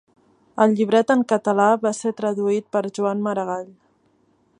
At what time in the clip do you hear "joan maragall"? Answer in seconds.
2.99-3.69